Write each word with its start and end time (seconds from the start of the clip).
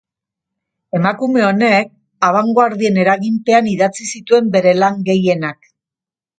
Emakume 0.99 1.43
honek, 1.49 1.91
abanguardien 2.31 2.99
eraginpean 3.03 3.71
idatzi 3.77 4.11
zituen 4.17 4.53
bere 4.59 4.77
lan 4.83 5.01
gehienak. 5.15 5.73